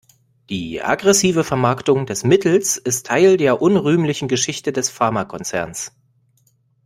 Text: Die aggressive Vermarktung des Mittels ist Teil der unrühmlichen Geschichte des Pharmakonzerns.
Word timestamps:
Die 0.49 0.81
aggressive 0.81 1.43
Vermarktung 1.43 2.07
des 2.07 2.23
Mittels 2.23 2.75
ist 2.77 3.05
Teil 3.05 3.37
der 3.37 3.61
unrühmlichen 3.61 4.27
Geschichte 4.27 4.71
des 4.71 4.89
Pharmakonzerns. 4.89 5.91